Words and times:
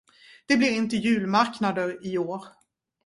Det 0.45 0.57
blir 0.57 0.69
inte 0.69 0.95
julmarknader 0.97 1.97
i 2.05 2.17
år. 2.17 2.45